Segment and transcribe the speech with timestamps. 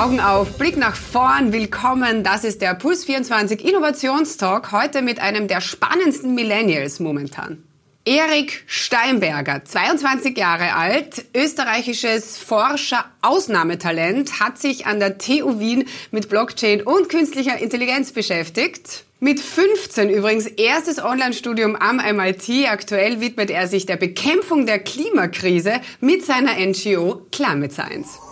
[0.00, 2.24] Augen auf, Blick nach vorn, willkommen.
[2.24, 4.72] Das ist der Puls 24 Innovationstalk.
[4.72, 7.62] Heute mit einem der spannendsten Millennials momentan.
[8.06, 16.80] Erik Steinberger, 22 Jahre alt, österreichisches Forscher-Ausnahmetalent, hat sich an der TU Wien mit Blockchain
[16.80, 19.04] und künstlicher Intelligenz beschäftigt.
[19.18, 22.48] Mit 15 übrigens erstes Online-Studium am MIT.
[22.70, 28.29] Aktuell widmet er sich der Bekämpfung der Klimakrise mit seiner NGO Climate Science.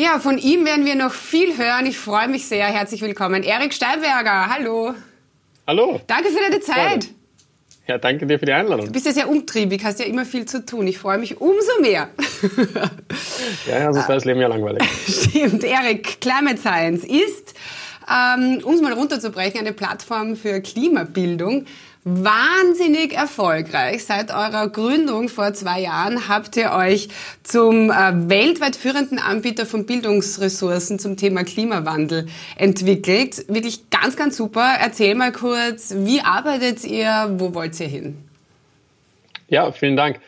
[0.00, 1.84] Ja, von ihm werden wir noch viel hören.
[1.84, 2.66] Ich freue mich sehr.
[2.66, 3.42] Herzlich willkommen.
[3.42, 4.94] Erik Steinberger, hallo.
[5.66, 6.00] Hallo.
[6.06, 7.08] Danke für deine Zeit.
[7.88, 8.86] Ja, danke dir für die Einladung.
[8.86, 10.86] Du bist ja sehr umtriebig, hast ja immer viel zu tun.
[10.86, 12.10] Ich freue mich umso mehr.
[13.66, 14.84] ja, ja, sonst wäre das Leben ja langweilig.
[15.08, 15.64] Stimmt.
[15.64, 17.54] Erik, Climate Science ist,
[18.08, 21.66] ähm, um es mal runterzubrechen, eine Plattform für Klimabildung
[22.08, 24.04] wahnsinnig erfolgreich.
[24.04, 27.08] Seit eurer Gründung vor zwei Jahren habt ihr euch
[27.42, 33.44] zum äh, weltweit führenden Anbieter von Bildungsressourcen zum Thema Klimawandel entwickelt.
[33.48, 34.76] Wirklich ganz, ganz super.
[34.80, 38.16] Erzähl mal kurz, wie arbeitet ihr, wo wollt ihr hin?
[39.48, 40.20] Ja, vielen Dank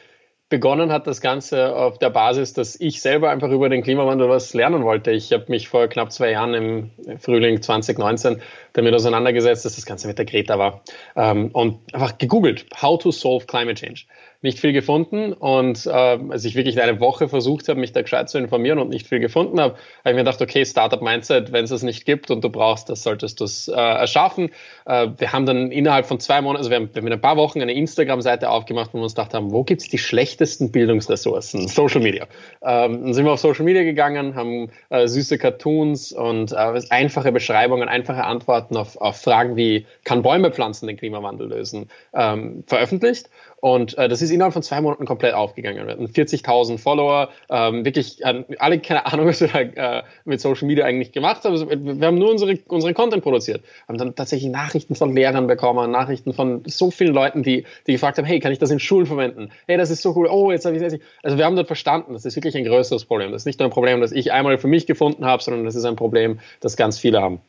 [0.50, 4.52] begonnen hat das Ganze auf der Basis, dass ich selber einfach über den Klimawandel was
[4.52, 5.12] lernen wollte.
[5.12, 10.08] Ich habe mich vor knapp zwei Jahren im Frühling 2019 damit auseinandergesetzt, dass das Ganze
[10.08, 10.82] mit der Greta war.
[11.16, 14.04] Ähm, und einfach gegoogelt, how to solve climate change
[14.42, 15.32] nicht viel gefunden.
[15.32, 18.88] Und äh, als ich wirklich eine Woche versucht habe, mich da gescheit zu informieren und
[18.88, 22.06] nicht viel gefunden habe, habe ich mir gedacht, okay, Startup Mindset, wenn es es nicht
[22.06, 24.50] gibt und du brauchst das, solltest du es äh, erschaffen.
[24.86, 27.36] Äh, wir haben dann innerhalb von zwei Monaten, also wir haben, wir in ein paar
[27.36, 31.68] Wochen eine Instagram-Seite aufgemacht, wo wir uns gedacht haben, wo gibt es die schlechtesten Bildungsressourcen?
[31.80, 32.26] Social Media.
[32.62, 37.30] Ähm, dann sind wir auf Social Media gegangen, haben äh, süße Cartoons und äh, einfache
[37.32, 43.28] Beschreibungen, einfache Antworten auf, auf Fragen wie, kann Bäume pflanzen den Klimawandel lösen, ähm, veröffentlicht.
[43.60, 45.86] Und äh, das ist innerhalb von zwei Monaten komplett aufgegangen.
[45.86, 50.40] Wir hatten 40.000 Follower, ähm, wirklich äh, alle keine Ahnung, was wir da äh, mit
[50.40, 51.52] Social Media eigentlich gemacht haben.
[51.52, 55.90] Also, wir haben nur unsere, unseren Content produziert, haben dann tatsächlich Nachrichten von Lehrern bekommen,
[55.90, 59.06] Nachrichten von so vielen Leuten, die, die gefragt haben, hey, kann ich das in Schulen
[59.06, 59.50] verwenden?
[59.66, 60.28] Hey, das ist so cool.
[60.30, 60.96] Oh, jetzt habe ich das.
[61.22, 63.30] Also wir haben dort verstanden, das ist wirklich ein größeres Problem.
[63.32, 65.74] Das ist nicht nur ein Problem, das ich einmal für mich gefunden habe, sondern das
[65.74, 67.40] ist ein Problem, das ganz viele haben.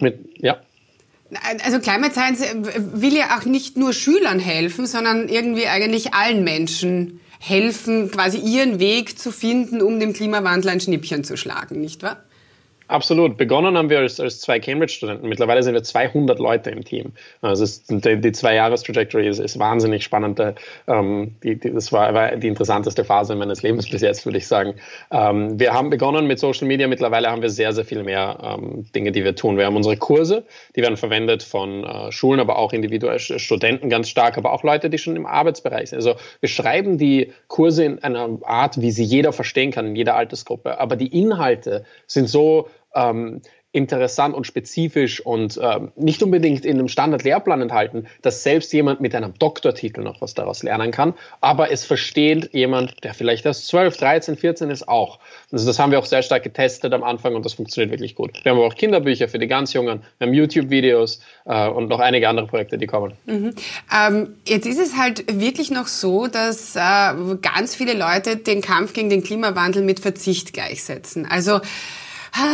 [0.00, 0.58] Mit, ja.
[1.64, 6.44] Also Climate Science äh, will ja auch nicht nur Schülern helfen, sondern irgendwie eigentlich allen
[6.44, 12.02] Menschen helfen, quasi ihren Weg zu finden, um dem Klimawandel ein Schnippchen zu schlagen, nicht
[12.02, 12.25] wahr?
[12.88, 13.36] Absolut.
[13.36, 15.28] Begonnen haben wir als, als zwei Cambridge-Studenten.
[15.28, 17.12] Mittlerweile sind wir 200 Leute im Team.
[17.40, 20.40] Also ist, die, die zwei-Jahres-Trajectory ist, ist, wahnsinnig spannend.
[20.86, 24.46] Ähm, die, die, das war, war, die interessanteste Phase meines Lebens bis jetzt, würde ich
[24.46, 24.74] sagen.
[25.10, 26.86] Ähm, wir haben begonnen mit Social Media.
[26.86, 29.58] Mittlerweile haben wir sehr, sehr viel mehr ähm, Dinge, die wir tun.
[29.58, 30.44] Wir haben unsere Kurse,
[30.76, 34.90] die werden verwendet von äh, Schulen, aber auch individuell Studenten ganz stark, aber auch Leute,
[34.90, 35.96] die schon im Arbeitsbereich sind.
[35.96, 40.14] Also wir schreiben die Kurse in einer Art, wie sie jeder verstehen kann, in jeder
[40.14, 40.78] Altersgruppe.
[40.78, 43.42] Aber die Inhalte sind so ähm,
[43.76, 49.14] interessant und spezifisch und ähm, nicht unbedingt in einem Standard-Lehrplan enthalten, dass selbst jemand mit
[49.14, 51.12] einem Doktortitel noch was daraus lernen kann,
[51.42, 55.18] aber es versteht jemand, der vielleicht erst 12, 13, 14 ist, auch.
[55.52, 58.42] Also das haben wir auch sehr stark getestet am Anfang und das funktioniert wirklich gut.
[58.44, 62.30] Wir haben auch Kinderbücher für die ganz Jungen, wir haben YouTube-Videos äh, und noch einige
[62.30, 63.12] andere Projekte, die kommen.
[63.26, 63.54] Mhm.
[63.94, 66.80] Ähm, jetzt ist es halt wirklich noch so, dass äh,
[67.42, 71.26] ganz viele Leute den Kampf gegen den Klimawandel mit Verzicht gleichsetzen.
[71.30, 71.60] Also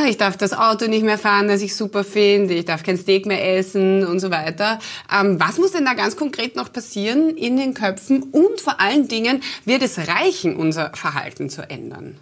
[0.08, 3.26] ich darf das Auto nicht mehr fahren, das ich super finde, ich darf kein Steak
[3.26, 4.78] mehr essen und so weiter.
[5.12, 9.08] Ähm, was muss denn da ganz konkret noch passieren in den Köpfen und vor allen
[9.08, 12.18] Dingen wird es reichen, unser Verhalten zu ändern?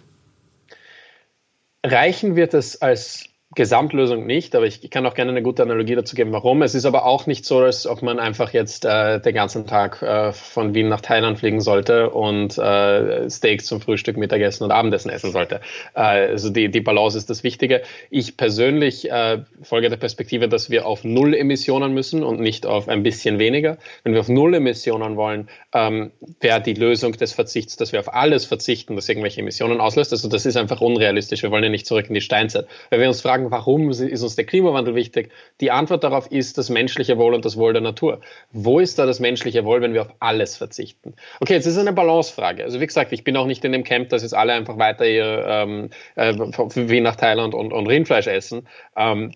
[1.83, 6.15] Reichen wird es als Gesamtlösung nicht, aber ich kann auch gerne eine gute Analogie dazu
[6.15, 6.61] geben, warum.
[6.61, 10.01] Es ist aber auch nicht so, als ob man einfach jetzt äh, den ganzen Tag
[10.01, 15.11] äh, von Wien nach Thailand fliegen sollte und äh, Steaks zum Frühstück, Mittagessen und Abendessen
[15.11, 15.59] essen sollte.
[15.95, 17.81] Äh, also die, die Balance ist das Wichtige.
[18.09, 22.87] Ich persönlich äh, folge der Perspektive, dass wir auf Null Emissionen müssen und nicht auf
[22.87, 23.77] ein bisschen weniger.
[24.03, 28.13] Wenn wir auf Null Emissionen wollen, ähm, wäre die Lösung des Verzichts, dass wir auf
[28.13, 30.13] alles verzichten, das irgendwelche Emissionen auslöst.
[30.13, 31.43] Also das ist einfach unrealistisch.
[31.43, 32.65] Wir wollen ja nicht zurück in die Steinzeit.
[32.89, 35.31] Wenn wir uns fragen, fragen, warum ist uns der Klimawandel wichtig?
[35.59, 38.21] Die Antwort darauf ist das menschliche Wohl und das Wohl der Natur.
[38.51, 41.13] Wo ist da das menschliche Wohl, wenn wir auf alles verzichten?
[41.39, 42.63] Okay, jetzt ist eine Balancefrage.
[42.63, 45.07] Also wie gesagt, ich bin auch nicht in dem Camp, dass jetzt alle einfach weiter
[45.07, 48.67] ihr ähm, äh, wie nach Thailand und, und Rindfleisch essen.
[48.95, 49.31] Ähm,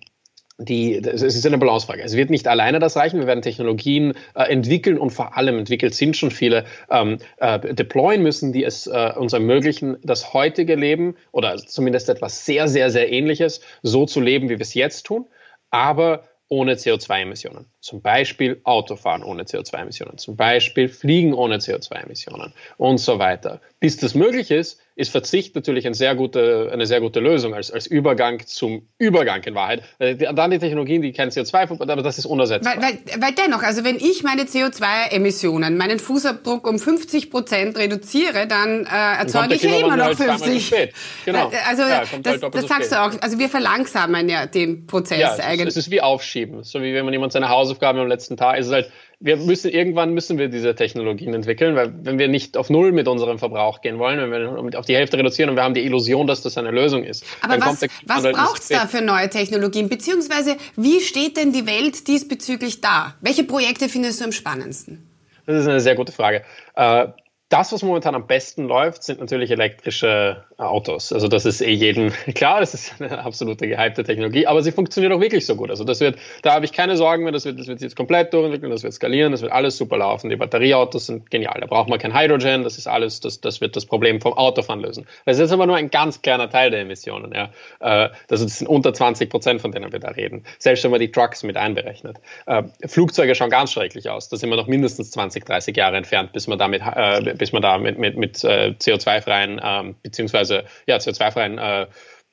[0.58, 2.02] die, es ist eine Balancefrage.
[2.02, 3.20] Es wird nicht alleine das reichen.
[3.20, 8.24] Wir werden Technologien äh, entwickeln und vor allem entwickelt sind schon viele ähm, äh, deployen
[8.24, 13.12] müssen, die es äh, uns ermöglichen, das heutige Leben oder zumindest etwas sehr, sehr, sehr
[13.12, 15.26] ähnliches so zu leben, wie wir es jetzt tun,
[15.72, 17.66] aber ohne CO2-Emissionen.
[17.82, 23.60] Zum Beispiel Autofahren ohne CO2-Emissionen, zum Beispiel Fliegen ohne CO2-Emissionen und so weiter.
[23.80, 27.70] Bis das möglich ist, ist Verzicht natürlich eine sehr gute, eine sehr gute Lösung als,
[27.70, 29.84] als Übergang zum Übergang in Wahrheit.
[30.00, 32.78] Äh, dann die Technologien, die kein CO2, aber das ist unersetzbar.
[32.78, 38.48] Weil, weil, weil dennoch, also wenn ich meine CO2-Emissionen, meinen Fußabdruck um 50 Prozent reduziere,
[38.48, 40.72] dann äh, erzeuge ich ja immer noch 50.
[40.72, 40.94] Halt
[41.26, 41.52] genau.
[41.68, 43.12] Also ja, das, halt das sagst du auch.
[43.22, 45.68] Also wir verlangsamen ja den Prozess ja, eigentlich.
[45.68, 46.64] Es ist wie Aufschieben.
[46.64, 49.72] So wie wenn man jemand seine Hausaufgaben am letzten Tag, ist es halt wir müssen
[49.72, 53.82] irgendwann müssen wir diese Technologien entwickeln, weil wenn wir nicht auf Null mit unserem Verbrauch
[53.82, 56.58] gehen wollen, wenn wir auf die Hälfte reduzieren und wir haben die Illusion, dass das
[56.58, 57.26] eine Lösung ist.
[57.42, 59.90] Aber was, was braucht es da für neue Technologien?
[59.90, 63.16] Beziehungsweise wie steht denn die Welt diesbezüglich da?
[63.22, 65.10] Welche Projekte findest du am spannendsten?
[65.46, 66.44] Das ist eine sehr gute Frage.
[66.76, 67.08] Äh,
[67.56, 71.14] das, was momentan am besten läuft, sind natürlich elektrische Autos.
[71.14, 75.14] Also das ist eh jedem klar, das ist eine absolute gehypte Technologie, aber sie funktioniert
[75.14, 75.70] auch wirklich so gut.
[75.70, 78.34] Also das wird, da habe ich keine Sorgen mehr, das wird, das wird jetzt komplett
[78.34, 80.30] durchentwickeln, das wird skalieren, das wird alles super laufen.
[80.30, 83.78] Die Batterieautos sind genial, da braucht man kein Hydrogen, das ist alles, das, das wird
[83.78, 85.08] das Problem vom Autofahren lösen.
[85.26, 87.34] Das ist aber nur ein ganz kleiner Teil der Emissionen.
[87.34, 87.52] Ja.
[87.80, 90.44] Äh, das sind unter 20 Prozent, von denen wir da reden.
[90.60, 92.18] Selbst wenn man die Trucks mit einberechnet.
[92.48, 94.28] Äh, Flugzeuge schauen ganz schrecklich aus.
[94.28, 97.62] Da sind wir noch mindestens 20, 30 Jahre entfernt, bis man damit, äh, bis man
[97.62, 101.86] da mit, mit, mit CO2-freien, ähm, beziehungsweise ja, CO2-freien äh,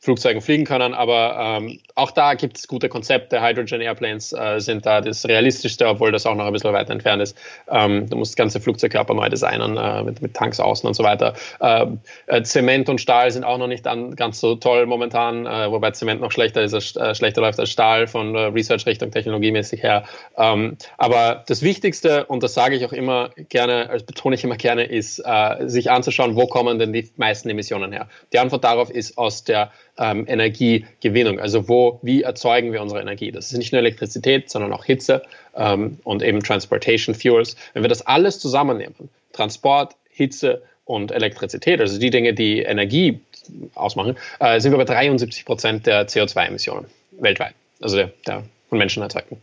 [0.02, 0.94] Flugzeugen fliegen können.
[0.94, 3.40] Aber ähm, auch da gibt es gute Konzepte.
[3.40, 7.22] Hydrogen Airplanes äh, sind da das realistischste, obwohl das auch noch ein bisschen weiter entfernt
[7.22, 7.38] ist.
[7.70, 11.34] Ähm, du musst ganze Flugzeugkörper neu designen äh, mit, mit Tanks außen und so weiter.
[11.60, 15.70] Ähm, äh, Zement und Stahl sind auch noch nicht an, ganz so toll momentan, äh,
[15.70, 20.02] wobei Zement noch schlechter ist, äh, schlechter läuft als Stahl von Research-Richtung technologiemäßig her.
[20.36, 24.56] Ähm, aber das Wichtigste, und das sage ich auch immer gerne, das betone ich immer
[24.56, 25.22] gerne, ist,
[25.60, 28.08] sich anzuschauen, wo kommen denn die meisten Emissionen her.
[28.32, 31.38] Die Antwort darauf ist aus der ähm, Energiegewinnung.
[31.38, 33.30] Also wo, wie erzeugen wir unsere Energie?
[33.30, 35.22] Das ist nicht nur Elektrizität, sondern auch Hitze
[35.56, 37.56] ähm, und eben Transportation Fuels.
[37.74, 38.94] Wenn wir das alles zusammennehmen,
[39.32, 43.20] Transport, Hitze und Elektrizität, also die Dinge, die Energie
[43.74, 49.02] ausmachen, äh, sind wir bei 73 Prozent der CO2-Emissionen weltweit, also der, der von Menschen
[49.02, 49.36] erzeugten.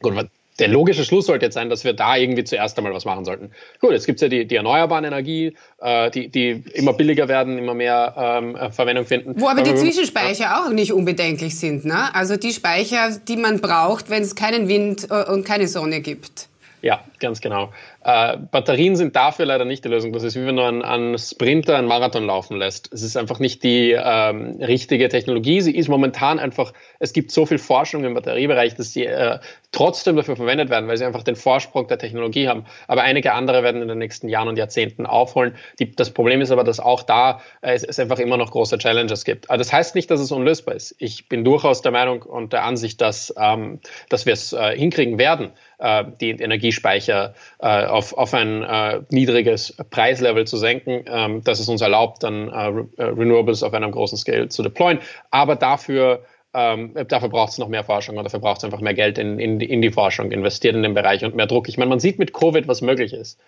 [0.00, 0.14] Gut,
[0.58, 3.50] der logische Schluss sollte jetzt sein, dass wir da irgendwie zuerst einmal was machen sollten.
[3.80, 7.58] Gut, jetzt gibt es ja die, die erneuerbaren Energie, äh, die, die immer billiger werden,
[7.58, 9.40] immer mehr ähm, äh, Verwendung finden.
[9.40, 11.84] Wo aber die Zwischenspeicher auch nicht unbedenklich sind.
[11.84, 12.14] Ne?
[12.14, 16.48] Also die Speicher, die man braucht, wenn es keinen Wind äh, und keine Sonne gibt.
[16.82, 17.72] Ja, ganz genau.
[18.04, 20.12] Äh, Batterien sind dafür leider nicht die Lösung.
[20.12, 22.92] Das ist wie wenn du einen, einen Sprinter einen Marathon laufen lässt.
[22.92, 25.60] Es ist einfach nicht die ähm, richtige Technologie.
[25.60, 29.38] Sie ist momentan einfach, es gibt so viel Forschung im Batteriebereich, dass sie äh,
[29.72, 32.64] trotzdem dafür verwendet werden, weil sie einfach den Vorsprung der Technologie haben.
[32.88, 35.54] Aber einige andere werden in den nächsten Jahren und Jahrzehnten aufholen.
[35.78, 38.78] Die, das Problem ist aber, dass auch da äh, es, es, einfach immer noch große
[38.78, 39.50] Challenges gibt.
[39.50, 40.94] Aber das heißt nicht, dass es unlösbar ist.
[40.98, 45.18] Ich bin durchaus der Meinung und der Ansicht, dass, ähm, dass wir es äh, hinkriegen
[45.18, 51.60] werden, äh, die Energiespeicher äh, auf, auf ein äh, niedriges Preislevel zu senken, ähm, das
[51.60, 54.98] es uns erlaubt, dann äh, äh, Renewables auf einem großen Scale zu deployen.
[55.30, 56.24] Aber dafür
[56.54, 59.38] ähm, dafür braucht es noch mehr Forschung und dafür braucht es einfach mehr Geld in,
[59.38, 61.68] in, in, die Forschung, investiert in den Bereich und mehr Druck.
[61.68, 63.38] Ich meine, man sieht mit Covid, was möglich ist.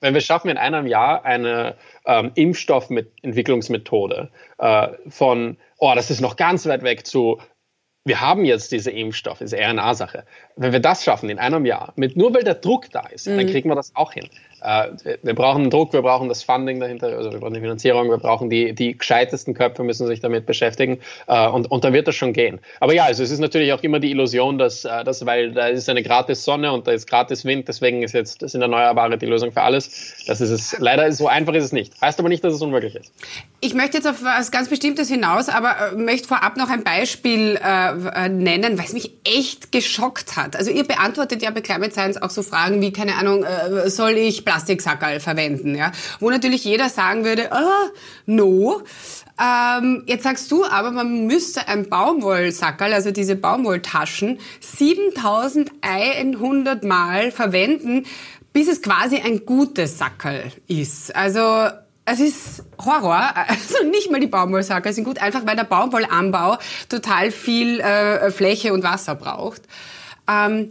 [0.00, 6.36] Wenn wir schaffen, in einem Jahr eine ähm, Impfstoffentwicklungsmethode äh, von, oh, das ist noch
[6.36, 7.40] ganz weit weg zu,
[8.08, 10.24] wir haben jetzt diese Impfstoff, diese RNA-Sache.
[10.56, 13.36] Wenn wir das schaffen in einem Jahr, mit, nur weil der Druck da ist, mhm.
[13.36, 14.28] dann kriegen wir das auch hin.
[14.62, 18.18] Äh, wir brauchen Druck, wir brauchen das Funding dahinter, also wir brauchen die Finanzierung, wir
[18.18, 22.14] brauchen die, die gescheitesten Köpfe müssen sich damit beschäftigen äh, und, und dann wird das
[22.14, 22.58] schon gehen.
[22.80, 25.68] Aber ja, also es ist natürlich auch immer die Illusion, dass, äh, dass weil da
[25.68, 29.18] ist eine gratis Sonne und da ist gratis Wind, deswegen ist jetzt das sind Erneuerbare
[29.18, 30.24] die Lösung für alles.
[30.26, 30.76] Das ist es.
[30.78, 31.92] Leider so einfach ist es nicht.
[32.00, 33.12] Heißt aber nicht, dass es unmöglich ist.
[33.60, 38.28] Ich möchte jetzt auf was ganz Bestimmtes hinaus, aber möchte vorab noch ein Beispiel äh,
[38.28, 40.56] nennen, was mich echt geschockt hat.
[40.56, 44.12] Also ihr beantwortet ja bei Climate Science auch so Fragen wie, keine Ahnung, äh, soll
[44.12, 45.92] ich Plastiksackerl verwenden, ja.
[46.20, 47.90] Wo natürlich jeder sagen würde, ah,
[48.24, 48.80] no.
[49.38, 58.06] Ähm, jetzt sagst du aber, man müsste ein Baumwollsackerl, also diese Baumwolltaschen, 7100 Mal verwenden,
[58.54, 61.14] bis es quasi ein gutes Sackerl ist.
[61.14, 61.68] Also
[62.06, 63.34] es ist Horror.
[63.48, 66.56] Also nicht mal die Baumwollsackerl sind gut, einfach weil der Baumwollanbau
[66.88, 69.60] total viel äh, Fläche und Wasser braucht.
[70.26, 70.70] Ähm,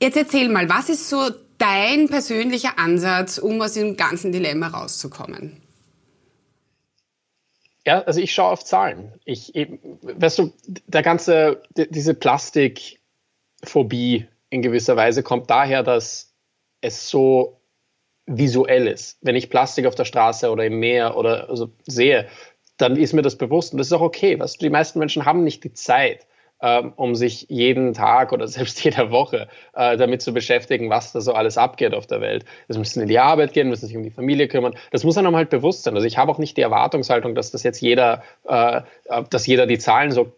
[0.00, 5.60] jetzt erzähl mal, was ist so dein persönlicher Ansatz, um aus diesem ganzen Dilemma rauszukommen?
[7.86, 9.12] Ja, also ich schaue auf Zahlen.
[9.24, 9.52] Ich,
[10.02, 10.52] weißt du,
[10.86, 16.34] der ganze, diese Plastikphobie in gewisser Weise kommt daher, dass
[16.80, 17.60] es so
[18.26, 19.18] visuell ist.
[19.22, 22.26] Wenn ich Plastik auf der Straße oder im Meer oder also sehe,
[22.76, 24.38] dann ist mir das bewusst und das ist auch okay.
[24.38, 26.26] Weißt du, die meisten Menschen haben nicht die Zeit,
[26.62, 31.20] ähm, um sich jeden Tag oder selbst jede Woche äh, damit zu beschäftigen, was da
[31.20, 32.44] so alles abgeht auf der Welt.
[32.68, 34.74] Es müssen in die Arbeit gehen, müssen sich um die Familie kümmern.
[34.90, 35.94] Das muss einem halt bewusst sein.
[35.94, 38.82] Also ich habe auch nicht die Erwartungshaltung, dass das jetzt jeder, äh,
[39.30, 40.32] dass jeder die Zahlen so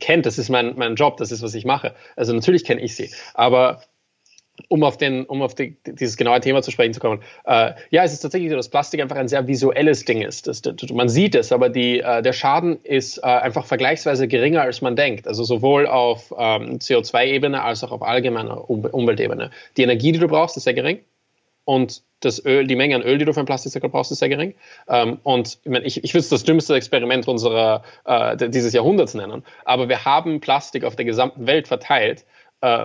[0.00, 0.26] kennt.
[0.26, 1.94] Das ist mein, mein Job, das ist, was ich mache.
[2.16, 3.10] Also natürlich kenne ich sie.
[3.34, 3.80] Aber
[4.68, 7.20] um auf, den, um auf die, dieses genaue Thema zu sprechen zu kommen.
[7.44, 10.46] Äh, ja, es ist tatsächlich so, dass Plastik einfach ein sehr visuelles Ding ist.
[10.46, 14.62] Das, das, man sieht es, aber die, äh, der Schaden ist äh, einfach vergleichsweise geringer,
[14.62, 15.26] als man denkt.
[15.26, 19.50] Also sowohl auf ähm, CO2-Ebene als auch auf allgemeiner um Umweltebene.
[19.76, 21.00] Die Energie, die du brauchst, ist sehr gering.
[21.64, 24.28] Und das Öl, die Menge an Öl, die du für einen Plastiksäckel brauchst, ist sehr
[24.28, 24.54] gering.
[24.88, 29.42] Ähm, und ich, ich, ich würde es das dümmste Experiment unserer, äh, dieses Jahrhunderts nennen.
[29.64, 32.24] Aber wir haben Plastik auf der gesamten Welt verteilt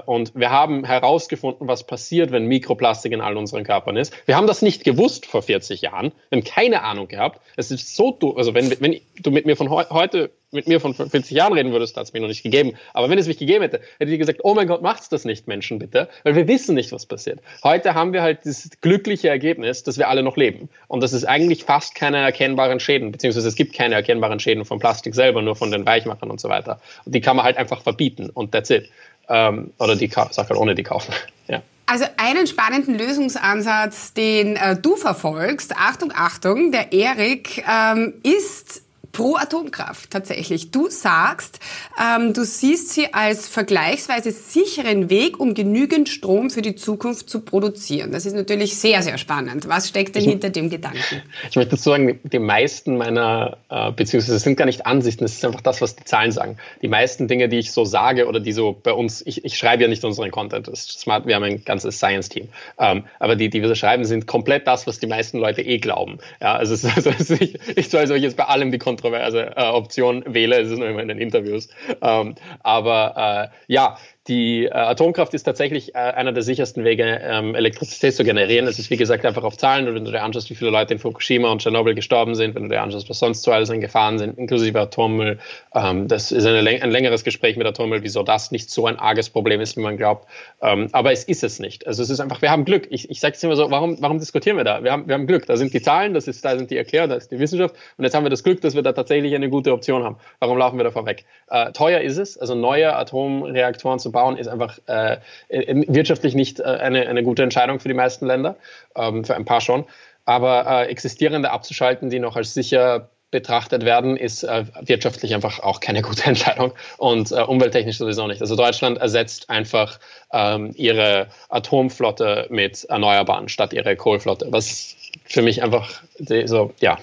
[0.05, 4.13] und wir haben herausgefunden, was passiert, wenn Mikroplastik in all unseren Körpern ist.
[4.27, 6.11] Wir haben das nicht gewusst vor 40 Jahren.
[6.29, 7.39] Wir haben keine Ahnung gehabt.
[7.55, 11.29] Es ist so, also wenn, wenn du mit mir von heute mit mir von 40
[11.31, 12.73] Jahren reden würdest, hat es mir noch nicht gegeben.
[12.93, 15.47] Aber wenn es mich gegeben hätte, hätte ich gesagt, oh mein Gott, macht's das nicht,
[15.47, 16.09] Menschen, bitte.
[16.23, 17.39] Weil wir wissen nicht, was passiert.
[17.63, 20.69] Heute haben wir halt das glückliche Ergebnis, dass wir alle noch leben.
[20.87, 24.79] Und das ist eigentlich fast keine erkennbaren Schäden, beziehungsweise es gibt keine erkennbaren Schäden vom
[24.79, 26.81] Plastik selber, nur von den Weichmachern und so weiter.
[27.05, 28.89] Und die kann man halt einfach verbieten und that's it.
[29.29, 31.13] Ähm, oder die, sag halt ohne die kaufen.
[31.47, 31.63] Ja.
[31.87, 38.83] Also einen spannenden Lösungsansatz, den äh, du verfolgst, Achtung, Achtung, der Erik, ähm, ist
[39.19, 40.71] pro Atomkraft tatsächlich.
[40.71, 41.59] Du sagst,
[42.01, 47.41] ähm, du siehst sie als vergleichsweise sicheren Weg, um genügend Strom für die Zukunft zu
[47.41, 48.13] produzieren.
[48.13, 49.67] Das ist natürlich sehr, sehr spannend.
[49.67, 51.21] Was steckt denn ich, hinter dem Gedanken?
[51.49, 55.33] Ich möchte dazu sagen, die meisten meiner, äh, beziehungsweise es sind gar nicht Ansichten, es
[55.33, 56.55] ist einfach das, was die Zahlen sagen.
[56.81, 59.83] Die meisten Dinge, die ich so sage oder die so bei uns, ich, ich schreibe
[59.83, 62.47] ja nicht unseren Content, smart, wir haben ein ganzes Science-Team,
[62.79, 65.79] ähm, aber die, die wir so schreiben, sind komplett das, was die meisten Leute eh
[65.79, 66.19] glauben.
[66.39, 69.55] Ja, also, es also es ist nicht, ich soll jetzt bei allem die Kontrolle kontroverse
[69.55, 70.59] äh, Option wähle.
[70.59, 71.69] Es ist nur immer in den Interviews.
[72.01, 73.97] Ähm, aber äh, ja,
[74.29, 78.67] die äh, Atomkraft ist tatsächlich äh, einer der sichersten Wege, ähm, Elektrizität zu generieren.
[78.67, 79.87] Es ist, wie gesagt, einfach auf Zahlen.
[79.87, 82.63] Und wenn du dir anschaust, wie viele Leute in Fukushima und Tschernobyl gestorben sind, wenn
[82.63, 85.39] du dir anschaust, was sonst so alles an Gefahren sind, inklusive Atommüll,
[85.73, 89.31] ähm, das ist eine, ein längeres Gespräch mit Atommüll, wieso das nicht so ein arges
[89.31, 90.27] Problem ist, wie man glaubt.
[90.61, 91.87] Ähm, aber es ist es nicht.
[91.87, 92.87] Also es ist einfach, wir haben Glück.
[92.91, 94.83] Ich, ich sage es immer so, warum, warum diskutieren wir da?
[94.83, 95.47] Wir haben, wir haben Glück.
[95.47, 97.73] Da sind die Zahlen, das ist, da sind die Erklärungen, da ist die Wissenschaft.
[97.97, 100.17] Und jetzt haben wir das Glück, dass wir da tatsächlich eine gute Option haben.
[100.39, 101.25] Warum laufen wir davor weg?
[101.49, 102.37] Äh, teuer ist es.
[102.37, 105.17] Also neue Atomreaktoren zu bauen, ist einfach äh,
[105.49, 108.55] wirtschaftlich nicht äh, eine, eine gute Entscheidung für die meisten Länder,
[108.95, 109.85] ähm, für ein paar schon.
[110.25, 115.79] Aber äh, existierende abzuschalten, die noch als sicher betrachtet werden, ist äh, wirtschaftlich einfach auch
[115.79, 118.41] keine gute Entscheidung und äh, umwelttechnisch sowieso nicht.
[118.41, 119.99] Also Deutschland ersetzt einfach
[120.33, 124.95] ähm, ihre Atomflotte mit Erneuerbaren statt ihre Kohlflotte, was
[125.25, 126.01] für mich einfach
[126.45, 126.97] so, ja,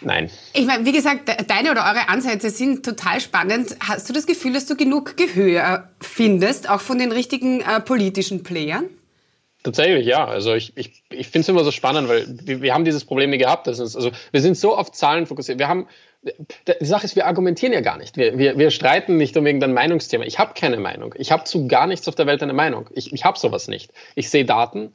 [0.00, 0.30] Nein.
[0.52, 3.76] Ich meine, wie gesagt, deine oder eure Ansätze sind total spannend.
[3.80, 8.42] Hast du das Gefühl, dass du genug Gehör findest, auch von den richtigen äh, politischen
[8.42, 8.84] Playern?
[9.64, 10.24] Tatsächlich, ja.
[10.24, 13.30] Also ich, ich, ich finde es immer so spannend, weil wir, wir haben dieses Problem
[13.30, 13.66] nie gehabt.
[13.66, 15.58] Das ist, also wir sind so auf Zahlen fokussiert.
[15.58, 15.88] Wir haben
[16.22, 18.16] die Sache ist, wir argumentieren ja gar nicht.
[18.16, 20.24] Wir, wir, wir streiten nicht um irgendein Meinungsthema.
[20.24, 21.14] Ich habe keine Meinung.
[21.16, 22.88] Ich habe zu gar nichts auf der Welt eine Meinung.
[22.92, 23.92] Ich, ich habe sowas nicht.
[24.16, 24.92] Ich sehe Daten,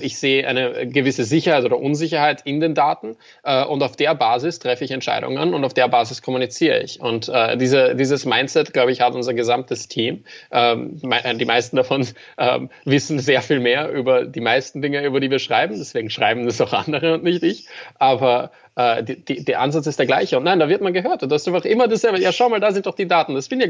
[0.00, 4.58] ich sehe eine gewisse Sicherheit oder Unsicherheit in den Daten äh, und auf der Basis
[4.58, 7.00] treffe ich Entscheidungen und auf der Basis kommuniziere ich.
[7.00, 10.24] Und äh, diese, dieses Mindset, glaube ich, hat unser gesamtes Team.
[10.50, 12.06] Ähm, die meisten davon
[12.38, 15.76] ähm, wissen sehr viel mehr über die meisten Dinge, über die wir schreiben.
[15.76, 17.66] Deswegen schreiben das auch andere und nicht ich.
[17.98, 20.38] Aber äh, die, die, der Ansatz ist der gleiche.
[20.38, 21.22] Und nein, da wird man gehört.
[21.22, 22.20] Und das ist einfach immer dasselbe.
[22.20, 23.34] Ja, schau mal, da sind doch die Daten.
[23.34, 23.66] Das bin ja,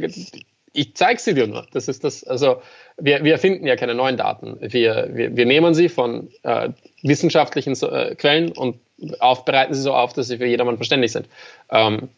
[0.72, 1.66] ich zeige sie dir nur.
[1.72, 2.62] Das ist das, also
[2.98, 4.56] wir, wir erfinden ja keine neuen Daten.
[4.60, 6.70] Wir, wir, wir nehmen sie von äh,
[7.02, 8.76] wissenschaftlichen äh, Quellen und
[9.20, 11.26] aufbereiten sie so auf, dass sie für jedermann verständlich sind.
[11.70, 12.08] Ähm,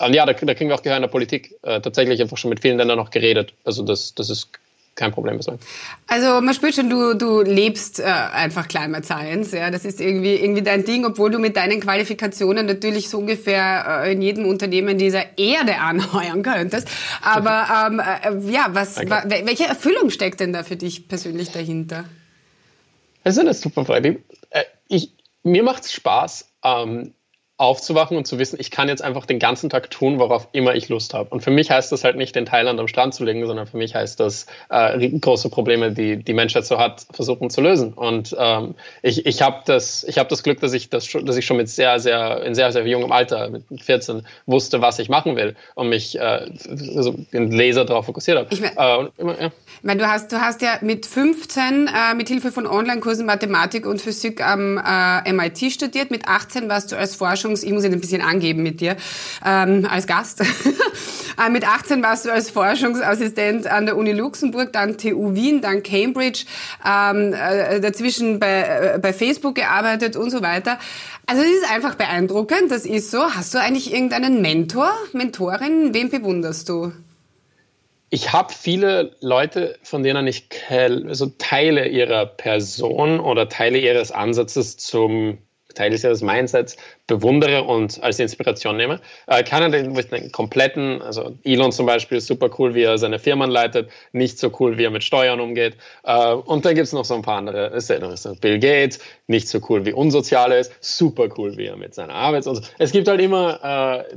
[0.00, 1.54] und ja, da, da kriegen wir auch Gehör in der Politik.
[1.62, 3.54] Äh, tatsächlich einfach schon mit vielen Ländern noch geredet.
[3.64, 4.50] Also das, das ist
[4.94, 5.58] kein Problem sein.
[6.06, 9.52] Also man spürt schon, du, du lebst äh, einfach Climate Science.
[9.52, 9.70] Ja?
[9.70, 14.12] Das ist irgendwie, irgendwie dein Ding, obwohl du mit deinen Qualifikationen natürlich so ungefähr äh,
[14.12, 16.88] in jedem Unternehmen dieser Erde anheuern könntest.
[17.22, 22.04] Aber ähm, äh, ja, was, wa, welche Erfüllung steckt denn da für dich persönlich dahinter?
[23.24, 24.22] Das ist eine super Frage.
[24.50, 27.14] Äh, ich, mir macht es Spaß, ähm,
[27.56, 30.88] aufzuwachen und zu wissen, ich kann jetzt einfach den ganzen Tag tun, worauf immer ich
[30.88, 31.30] Lust habe.
[31.30, 33.76] Und für mich heißt das halt nicht, den Thailand am Strand zu legen, sondern für
[33.76, 37.92] mich heißt das, äh, große Probleme, die die Menschheit so hat, versuchen zu lösen.
[37.92, 41.46] Und ähm, ich, ich habe das, ich hab das Glück, dass ich, das, dass ich
[41.46, 45.36] schon mit sehr, sehr, in sehr, sehr jungem Alter, mit 14, wusste, was ich machen
[45.36, 48.48] will und mich äh, so den Laser darauf fokussiert habe.
[48.50, 49.46] Ich mein, äh, ja.
[49.46, 53.86] ich mein, du, hast, du hast ja mit 15 äh, mit Hilfe von Online-Kursen Mathematik
[53.86, 57.62] und Physik am äh, MIT studiert, mit 18 warst du als Forscher Forschungs...
[57.62, 58.96] Ich muss ihn ein bisschen angeben mit dir
[59.44, 60.42] ähm, als Gast.
[61.36, 65.82] Äh, mit 18 warst du als Forschungsassistent an der Uni Luxemburg, dann TU Wien, dann
[65.82, 66.44] Cambridge,
[66.88, 70.78] ähm, äh, dazwischen bei, äh, bei Facebook gearbeitet und so weiter.
[71.26, 73.18] Also es ist einfach beeindruckend, das ist so.
[73.18, 75.92] Hast du eigentlich irgendeinen Mentor, Mentorin?
[75.92, 76.92] Wen bewunderst du?
[78.10, 84.76] ich habe viele Leute, von denen ich also Teile ihrer Person oder Teile ihres Ansatzes
[84.76, 85.38] zum
[85.74, 86.76] Teile ihres Mindsets
[87.06, 89.00] bewundere und als Inspiration nehme.
[89.26, 93.18] Äh, keiner den, den kompletten, also Elon zum Beispiel ist super cool, wie er seine
[93.18, 95.76] Firmen leitet, nicht so cool, wie er mit Steuern umgeht.
[96.04, 97.70] Äh, und dann gibt es noch so ein paar andere.
[98.40, 102.14] Bill Gates, nicht so cool, wie unsozial er ist, super cool, wie er mit seiner
[102.14, 102.62] Arbeit und so.
[102.78, 104.16] Es gibt halt immer äh,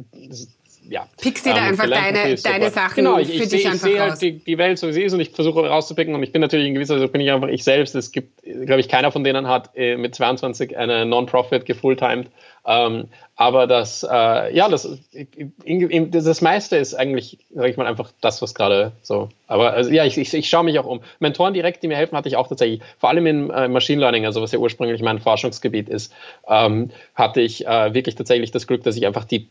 [0.89, 1.07] ja.
[1.21, 3.87] Pickst dir da ähm, einfach deine, deine Sachen genau, ich, für ich dich seh, einfach
[3.87, 6.23] ich sehe halt die, die, Welt so wie sie ist und ich versuche rauszupicken und
[6.23, 7.95] ich bin natürlich in gewisser Weise bin ich einfach ich selbst.
[7.95, 12.27] Es gibt, glaube ich, keiner von denen hat äh, mit 22 eine Non-Profit gefulltimed.
[12.65, 14.89] Ähm, aber das, äh, ja, das,
[16.09, 19.29] das meiste ist eigentlich, sage ich mal, einfach das, was gerade so.
[19.47, 21.01] Aber also, ja, ich, ich, ich schaue mich auch um.
[21.19, 22.81] Mentoren direkt, die mir helfen, hatte ich auch tatsächlich.
[22.97, 26.11] Vor allem in äh, Machine Learning, also was ja ursprünglich mein Forschungsgebiet ist,
[26.49, 29.47] ähm, hatte ich äh, wirklich tatsächlich das Glück, dass ich einfach die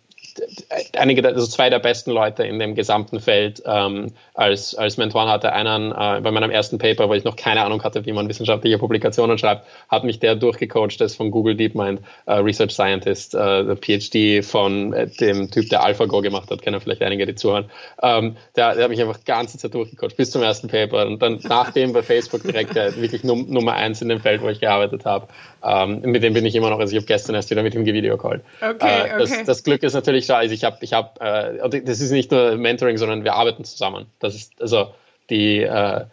[0.97, 5.53] einige, also zwei der besten Leute in dem gesamten Feld ähm, als, als Mentoren hatte.
[5.53, 8.79] Einen äh, bei meinem ersten Paper, wo ich noch keine Ahnung hatte, wie man wissenschaftliche
[8.79, 13.77] Publikationen schreibt, hat mich der durchgecoacht, das von Google DeepMind, äh, Research Scientist, äh, der
[13.77, 17.71] PhD von äh, dem Typ, der AlphaGo gemacht hat, kennen vielleicht einige, die zuhören.
[18.03, 21.07] Ähm, der, der hat mich einfach ganze Zeit durchgecoacht, bis zum ersten Paper.
[21.07, 24.61] Und dann nachdem bei Facebook direkt wirklich Num Nummer eins in dem Feld, wo ich
[24.61, 25.29] gearbeitet habe.
[25.67, 27.85] Ähm, mit dem bin ich immer noch, also ich habe gestern erst wieder mit ihm
[27.85, 28.41] Video call.
[28.61, 29.43] Okay, äh, das, okay.
[29.45, 32.57] das Glück ist natürlich da, also ich habe, ich habe, äh, das ist nicht nur
[32.57, 34.07] Mentoring, sondern wir arbeiten zusammen.
[34.21, 34.91] Das ist, also
[35.29, 36.05] die, äh,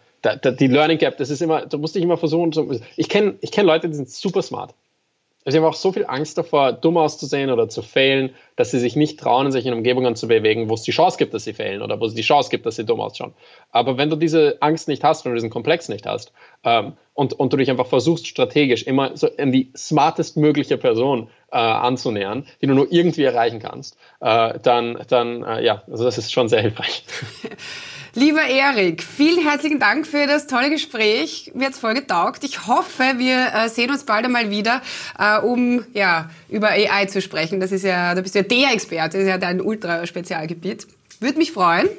[0.60, 3.66] die Learning Gap, das ist immer, da musste ich immer versuchen, ich kenne ich kenn
[3.66, 4.74] Leute, die sind super smart.
[5.46, 8.80] Also sie haben auch so viel Angst davor, dumm auszusehen oder zu failen, dass sie
[8.80, 11.54] sich nicht trauen, sich in Umgebungen zu bewegen, wo es die Chance gibt, dass sie
[11.54, 13.34] failen oder wo es die Chance gibt, dass sie dumm ausschauen.
[13.72, 16.32] Aber wenn du diese Angst nicht hast, wenn du diesen Komplex nicht hast
[16.64, 21.30] ähm, und, und du dich einfach versuchst, strategisch immer so in die smartest mögliche Person
[21.52, 26.18] äh, anzunähern, die du nur irgendwie erreichen kannst, äh, dann, dann äh, ja, also das
[26.18, 27.04] ist schon sehr hilfreich.
[28.16, 31.52] Lieber Erik, vielen herzlichen Dank für das tolle Gespräch.
[31.56, 32.44] Mir hat's voll getaugt.
[32.44, 34.84] Ich hoffe, wir äh, sehen uns bald einmal wieder,
[35.18, 37.60] äh, um ja über AI zu sprechen.
[37.60, 40.86] Das ist ja, da bist du ja der Experte, das ist ja dein Ultra-Spezialgebiet.
[41.22, 41.90] Würde mich freuen.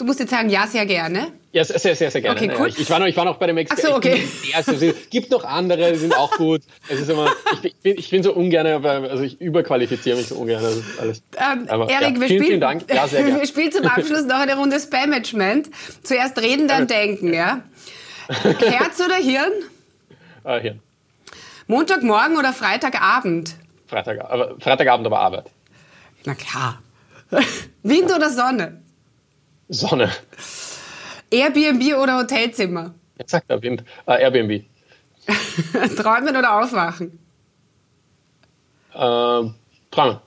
[0.00, 1.30] Du musst jetzt sagen, ja, sehr gerne.
[1.52, 2.40] Ja, sehr, sehr, sehr gerne.
[2.40, 2.68] Okay, cool.
[2.68, 3.82] ich, ich, war noch, ich war noch bei dem Experten.
[3.86, 4.26] Ach so, okay.
[4.54, 6.62] Also, es gibt noch andere, die sind auch gut.
[6.88, 7.30] Es ist immer,
[7.62, 10.64] ich, bin, ich bin so ungern, also ich überqualifiziere mich so ungern.
[10.64, 11.22] Also alles.
[11.36, 12.84] Ähm, Aber, Erik, ja, wir, vielen, spielen, vielen Dank.
[12.90, 13.40] Ja, sehr gerne.
[13.40, 15.68] wir spielen zum Abschluss noch eine Runde Spam-Management.
[16.02, 17.62] Zuerst reden, dann denken, ja?
[18.28, 19.52] Herz oder Hirn?
[20.44, 20.80] Äh, Hirn.
[21.66, 23.54] Montagmorgen oder Freitagabend?
[23.86, 25.50] Freitag, aber Freitagabend, aber Arbeit.
[26.24, 26.82] Na klar.
[27.82, 28.80] Wind oder Sonne?
[29.70, 30.10] Sonne.
[31.30, 32.94] Airbnb oder Hotelzimmer?
[33.18, 33.84] Exakt, Wind.
[34.06, 34.64] Äh, Airbnb.
[35.96, 37.18] Träumen oder aufwachen?
[38.92, 38.96] Äh,
[39.90, 40.20] träumen.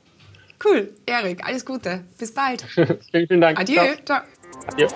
[0.63, 0.93] Cool.
[1.06, 2.06] Erik, alles Gute.
[2.17, 2.62] Bis bald.
[2.71, 3.60] vielen, vielen Dank.
[3.60, 3.82] Adieu.
[4.06, 4.06] Ciao.
[4.06, 4.21] Ciao.
[4.67, 4.88] Adieu.